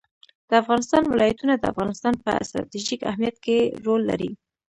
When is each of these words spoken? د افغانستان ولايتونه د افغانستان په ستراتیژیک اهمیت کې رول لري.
د 0.49 0.51
افغانستان 0.61 1.03
ولايتونه 1.07 1.53
د 1.57 1.63
افغانستان 1.73 2.13
په 2.23 2.31
ستراتیژیک 2.49 3.01
اهمیت 3.09 3.35
کې 3.45 3.57
رول 3.85 4.01
لري. 4.09 4.31